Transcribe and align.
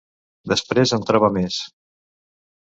Després 0.51 0.93
en 0.97 1.05
troba 1.11 1.29
més. 1.37 1.61